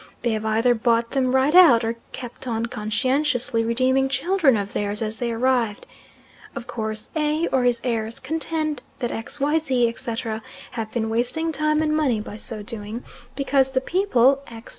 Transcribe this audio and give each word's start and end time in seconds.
They 0.23 0.31
have 0.31 0.45
either 0.45 0.73
bought 0.73 1.11
them 1.11 1.35
right 1.35 1.53
out, 1.53 1.83
or 1.83 1.95
kept 2.11 2.47
on 2.47 2.65
conscientiously 2.65 3.63
redeeming 3.63 4.09
children 4.09 4.57
of 4.57 4.73
theirs 4.73 5.03
as 5.03 5.17
they 5.17 5.31
arrived. 5.31 5.85
Of 6.55 6.65
course 6.65 7.11
A., 7.15 7.45
or 7.49 7.65
his 7.65 7.79
heirs, 7.83 8.19
contend 8.19 8.81
that 8.97 9.11
X., 9.11 9.39
Y., 9.39 9.59
Z., 9.59 9.87
etc. 9.87 10.41
have 10.71 10.91
been 10.91 11.11
wasting 11.11 11.51
time 11.51 11.83
and 11.83 11.95
money 11.95 12.19
by 12.19 12.35
so 12.37 12.63
doing, 12.63 13.03
because 13.35 13.73
the 13.73 13.79
people 13.79 14.41
X. 14.47 14.69